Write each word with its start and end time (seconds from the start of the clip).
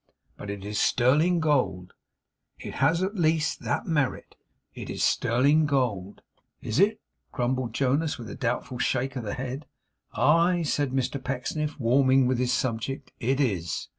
But 0.35 0.49
it 0.49 0.65
is 0.65 0.79
sterling 0.79 1.39
gold. 1.39 1.93
It 2.57 2.73
has 2.81 3.03
at 3.03 3.13
least 3.17 3.59
that 3.59 3.85
merit. 3.85 4.35
It 4.73 4.89
is 4.89 5.03
sterling 5.03 5.67
gold.' 5.67 6.23
'Is 6.59 6.79
it?' 6.79 6.99
grumbled 7.31 7.73
Jonas, 7.75 8.17
with 8.17 8.27
a 8.27 8.33
doubtful 8.35 8.79
shake 8.79 9.15
of 9.15 9.23
the 9.23 9.35
head. 9.35 9.67
'Aye!' 10.13 10.63
said 10.63 10.89
Mr 10.89 11.23
Pecksniff, 11.23 11.79
warming 11.79 12.25
with 12.25 12.39
his 12.39 12.51
subject 12.51 13.11
'it 13.19 13.39
is. 13.39 13.89